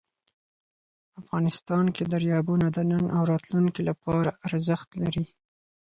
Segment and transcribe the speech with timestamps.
[1.21, 5.25] افغانستان کې دریابونه د نن او راتلونکي لپاره ارزښت لري.